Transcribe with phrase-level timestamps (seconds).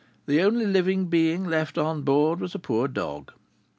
[0.25, 3.33] The only living being left on board was a poor dog.